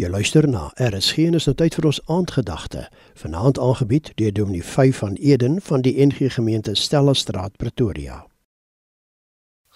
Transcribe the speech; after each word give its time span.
Jy 0.00 0.08
luister 0.08 0.46
na 0.48 0.70
RSG 0.80 1.26
en 1.28 1.34
is 1.36 1.44
nou 1.44 1.52
tyd 1.60 1.74
vir 1.76 1.86
ons 1.90 1.98
aandgedagte. 2.08 2.86
Vanaand 3.20 3.58
aangebied 3.60 4.06
deur 4.16 4.32
Dominee 4.32 4.64
5 4.64 4.96
van 5.02 5.16
Eden 5.20 5.58
van 5.60 5.82
die 5.84 5.92
NG 6.00 6.30
Gemeente 6.32 6.72
Stella 6.74 7.12
Straat 7.12 7.56
Pretoria. 7.60 8.22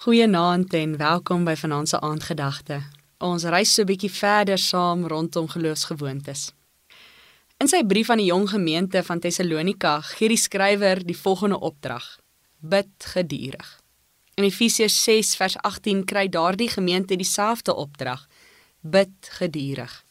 Goeienaand 0.01 0.73
en 0.73 0.95
welkom 0.97 1.43
by 1.45 1.53
vanaand 1.55 1.91
se 1.91 1.99
aandgedagte. 2.01 2.79
Ons 3.21 3.45
reis 3.53 3.73
so 3.73 3.83
'n 3.83 3.85
bietjie 3.85 4.09
verder 4.11 4.57
saam 4.57 5.05
rondom 5.07 5.47
geloofsgewoontes. 5.47 6.53
In 7.57 7.67
sy 7.67 7.83
brief 7.85 8.09
aan 8.09 8.17
die 8.17 8.31
jong 8.33 8.49
gemeente 8.49 9.03
van 9.03 9.19
Tessalonika 9.19 10.01
gee 10.01 10.27
die 10.27 10.37
skrywer 10.37 11.05
die 11.05 11.17
volgende 11.17 11.59
opdrag: 11.59 12.19
Bid 12.59 12.89
gedurig. 12.97 13.81
In 14.33 14.43
Efesiërs 14.43 15.03
6 15.03 15.35
vers 15.35 15.57
18 15.57 16.03
kry 16.05 16.29
daardie 16.29 16.69
gemeente 16.69 17.15
dieselfde 17.15 17.75
opdrag: 17.75 18.27
Bid 18.81 19.29
gedurig. 19.29 20.04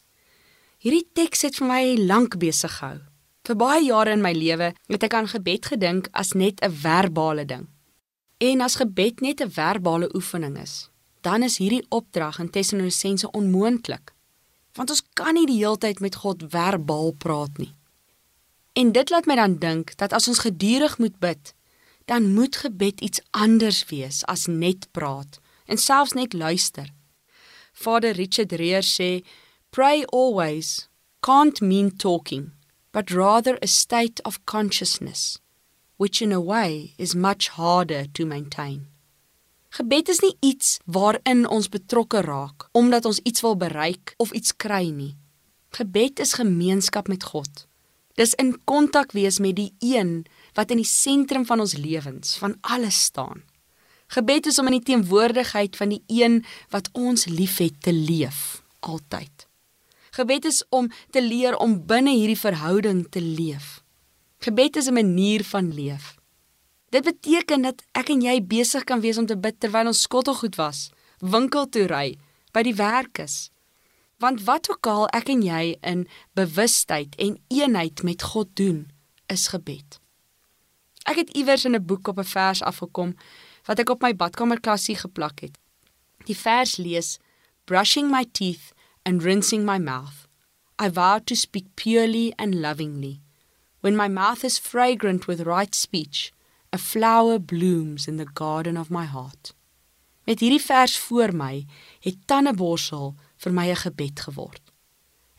Hierdie 0.85 1.07
teks 1.17 1.41
het 1.41 1.55
vir 1.57 1.65
my 1.65 1.83
lank 1.97 2.35
besig 2.37 2.69
gehou. 2.77 2.99
Vir 3.45 3.57
baie 3.57 3.79
jare 3.87 4.11
in 4.13 4.21
my 4.21 4.35
lewe 4.37 4.67
het 4.93 5.05
ek 5.07 5.15
aan 5.17 5.29
gebed 5.31 5.65
gedink 5.71 6.09
as 6.13 6.35
net 6.37 6.61
'n 6.61 6.69
verbale 6.69 7.45
ding. 7.45 7.65
En 8.37 8.61
as 8.61 8.75
gebed 8.75 9.21
net 9.21 9.41
'n 9.41 9.49
verbale 9.49 10.09
oefening 10.13 10.57
is, 10.61 10.89
dan 11.21 11.41
is 11.41 11.57
hierdie 11.57 11.85
opdrag 11.89 12.37
in 12.39 12.51
Tessalonisense 12.51 13.31
onmoontlik. 13.31 14.13
Want 14.75 14.89
ons 14.89 15.01
kan 15.13 15.33
nie 15.33 15.47
die 15.47 15.57
heeltyd 15.57 15.99
met 15.99 16.15
God 16.15 16.43
verbaal 16.49 17.11
praat 17.17 17.57
nie. 17.57 17.73
En 18.73 18.91
dit 18.91 19.09
laat 19.09 19.25
my 19.25 19.35
dan 19.35 19.57
dink 19.57 19.97
dat 19.97 20.13
as 20.13 20.27
ons 20.27 20.39
gedurig 20.39 20.97
moet 20.97 21.19
bid, 21.19 21.53
dan 22.05 22.33
moet 22.33 22.55
gebed 22.55 23.01
iets 23.01 23.21
anders 23.31 23.85
wees 23.85 24.25
as 24.25 24.45
net 24.45 24.91
praat 24.91 25.39
en 25.65 25.77
selfs 25.77 26.13
net 26.13 26.33
luister. 26.33 26.93
Vader 27.73 28.11
Richard 28.11 28.51
Reer 28.51 28.83
sê 28.83 29.25
Pray 29.75 30.05
always 30.13 30.87
can't 31.21 31.61
mean 31.61 31.91
talking, 31.91 32.51
but 32.93 33.11
rather 33.11 33.59
a 33.61 33.67
state 33.67 34.21
of 34.23 34.45
consciousness, 34.45 35.39
which 35.97 36.21
in 36.21 36.31
a 36.31 36.39
way 36.39 36.93
is 36.97 37.13
much 37.13 37.49
harder 37.49 38.05
to 38.13 38.25
maintain. 38.25 38.87
Gebed 39.75 40.07
is 40.07 40.21
nie 40.23 40.37
iets 40.39 40.79
waarin 40.87 41.43
ons 41.43 41.67
betrokke 41.67 42.21
raak 42.23 42.69
omdat 42.71 43.03
ons 43.09 43.19
iets 43.27 43.43
wil 43.43 43.57
bereik 43.59 44.13
of 44.15 44.31
iets 44.31 44.55
kry 44.55 44.87
nie. 44.95 45.17
Gebed 45.75 46.21
is 46.23 46.37
gemeenskap 46.39 47.11
met 47.11 47.27
God. 47.33 47.65
Dis 48.15 48.31
in 48.39 48.53
kontak 48.63 49.11
wees 49.11 49.41
met 49.43 49.57
die 49.59 49.73
een 49.83 50.21
wat 50.55 50.71
in 50.71 50.79
die 50.79 50.87
sentrum 50.87 51.43
van 51.43 51.59
ons 51.59 51.75
lewens, 51.75 52.37
van 52.39 52.55
alles 52.61 53.01
staan. 53.09 53.43
Gebed 54.15 54.47
is 54.47 54.55
om 54.55 54.71
in 54.71 54.77
die 54.77 54.87
teenwoordigheid 54.93 55.75
van 55.75 55.91
die 55.91 56.03
een 56.07 56.45
wat 56.71 56.87
ons 56.95 57.27
liefhet 57.27 57.83
te 57.83 57.91
leef 57.91 58.63
altyd. 58.79 59.49
Gebed 60.15 60.45
is 60.45 60.63
om 60.69 60.87
te 61.11 61.21
leer 61.21 61.57
om 61.59 61.75
binne 61.87 62.13
hierdie 62.15 62.39
verhouding 62.39 63.03
te 63.11 63.19
leef. 63.21 63.81
Gebed 64.39 64.77
is 64.79 64.87
'n 64.87 64.93
manier 64.93 65.43
van 65.43 65.73
leef. 65.73 66.15
Dit 66.89 67.03
beteken 67.03 67.61
dat 67.61 67.83
ek 67.91 68.09
en 68.09 68.21
jy 68.21 68.45
besig 68.45 68.83
kan 68.83 69.01
wees 69.01 69.17
om 69.17 69.25
te 69.25 69.37
bid 69.37 69.59
terwyl 69.59 69.87
ons 69.87 70.01
skottelgoed 70.01 70.55
was, 70.55 70.89
winkel 71.19 71.69
toe 71.69 71.87
ry, 71.87 72.17
by 72.53 72.61
die 72.63 72.75
werk 72.75 73.17
is. 73.17 73.49
Want 74.17 74.43
wat 74.43 74.69
ook 74.71 74.87
al 74.87 75.07
ek 75.07 75.29
en 75.29 75.41
jy 75.41 75.75
in 75.81 76.07
bewustheid 76.33 77.15
en 77.15 77.37
eenheid 77.47 78.03
met 78.03 78.23
God 78.23 78.55
doen, 78.55 78.87
is 79.27 79.47
gebed. 79.47 79.99
Ek 81.03 81.15
het 81.15 81.29
iewers 81.35 81.65
in 81.65 81.75
'n 81.75 81.85
boek 81.85 82.07
op 82.07 82.19
'n 82.19 82.23
vers 82.23 82.61
afgekom 82.61 83.15
wat 83.65 83.79
ek 83.79 83.89
op 83.89 84.01
my 84.01 84.15
badkamerklassie 84.15 84.95
geplak 84.95 85.39
het. 85.39 85.57
Die 86.25 86.37
vers 86.37 86.77
lees: 86.77 87.19
Brushing 87.65 88.11
my 88.11 88.25
teeth 88.31 88.74
and 89.05 89.23
rinsing 89.23 89.63
my 89.63 89.77
mouth. 89.77 90.27
I 90.77 90.89
vow 90.89 91.19
to 91.19 91.35
speak 91.35 91.75
purely 91.75 92.33
and 92.37 92.61
lovingly. 92.61 93.21
When 93.81 93.95
my 93.95 94.07
mouth 94.07 94.43
is 94.43 94.57
fragrant 94.57 95.27
with 95.27 95.45
right 95.45 95.73
speech, 95.75 96.33
a 96.73 96.77
flower 96.77 97.39
blooms 97.39 98.07
in 98.07 98.17
the 98.17 98.25
garden 98.25 98.75
of 98.77 98.89
my 98.89 99.05
heart. 99.05 99.53
Met 100.25 100.41
hierdie 100.41 100.61
vers 100.61 100.97
voor 100.97 101.31
my 101.37 101.65
het 102.01 102.17
tandeborsel 102.25 103.13
vir 103.43 103.53
my 103.53 103.67
'n 103.69 103.83
gebed 103.85 104.19
geword. 104.27 104.61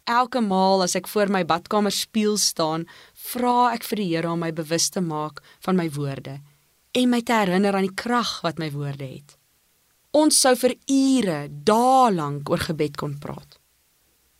Elke 0.05 0.41
maal 0.41 0.83
as 0.83 0.95
ek 0.95 1.09
voor 1.09 1.29
my 1.29 1.45
badkamer 1.45 1.91
spieël 1.93 2.37
staan, 2.39 2.87
vra 3.13 3.73
ek 3.75 3.83
vir 3.83 3.97
die 3.97 4.11
Here 4.15 4.31
om 4.31 4.39
my 4.39 4.53
bewus 4.53 4.89
te 4.89 5.01
maak 5.01 5.43
van 5.61 5.77
my 5.77 5.91
woorde 5.91 6.41
en 6.93 7.11
my 7.11 7.21
te 7.21 7.33
herinner 7.33 7.75
aan 7.75 7.89
die 7.89 7.95
krag 7.95 8.41
wat 8.41 8.59
my 8.59 8.71
woorde 8.71 9.05
het. 9.05 9.37
Ons 10.17 10.39
sou 10.41 10.55
vir 10.57 10.77
ure, 10.89 11.41
dae 11.69 12.13
lank 12.15 12.49
oor 12.49 12.63
gebed 12.71 12.97
kon 12.97 13.19
praat. 13.21 13.59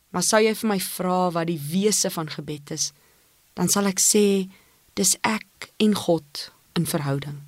Maar 0.09 0.25
sou 0.25 0.39
jy 0.41 0.55
vir 0.57 0.71
my 0.71 0.79
vra 0.81 1.19
wat 1.35 1.49
die 1.51 1.59
wese 1.61 2.09
van 2.09 2.31
gebed 2.33 2.73
is, 2.73 2.91
dan 3.53 3.69
sal 3.69 3.89
ek 3.89 4.01
sê 4.01 4.47
dis 4.97 5.13
ek 5.21 5.69
en 5.83 5.93
God 5.93 6.47
in 6.77 6.87
verhouding. 6.89 7.43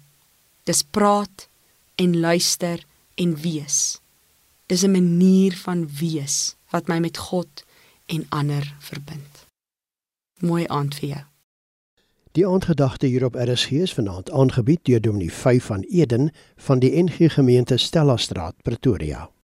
Dis 0.70 0.84
praat 0.84 1.48
en 1.98 2.20
luister 2.22 2.84
en 3.18 3.34
wees. 3.42 4.00
Dis 4.70 4.84
'n 4.84 4.94
manier 4.94 5.58
van 5.58 5.88
wees 5.88 6.56
wat 6.72 6.88
my 6.88 7.00
met 7.00 7.18
God 7.18 7.66
en 8.06 8.26
ander 8.30 8.76
verbind. 8.80 9.46
Mooi 10.40 10.68
aand 10.68 10.96
vir 10.96 11.10
jou. 11.10 11.26
Die 12.32 12.48
aandgedagte 12.48 13.08
hier 13.08 13.26
op 13.26 13.36
RSG 13.36 13.72
is 13.72 13.94
vanaand 13.94 14.32
aangebied 14.32 14.80
deur 14.86 15.02
Dominee 15.02 15.32
5 15.32 15.64
van 15.64 15.80
Eden 15.82 16.32
van 16.56 16.80
die 16.80 17.04
NG 17.04 17.34
Gemeente 17.34 17.78
Stella 17.78 18.18
Straat, 18.18 18.56
Pretoria. 18.62 19.30